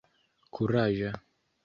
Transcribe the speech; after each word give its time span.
kuraĝa 0.59 1.13